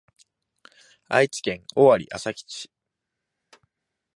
[1.09, 2.71] 愛知県尾張旭市